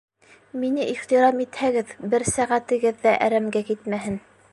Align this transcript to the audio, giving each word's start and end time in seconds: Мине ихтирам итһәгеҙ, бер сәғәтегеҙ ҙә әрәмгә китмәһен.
Мине 0.61 0.85
ихтирам 0.93 1.43
итһәгеҙ, 1.45 1.91
бер 2.13 2.25
сәғәтегеҙ 2.31 2.99
ҙә 3.05 3.13
әрәмгә 3.27 3.63
китмәһен. 3.69 4.19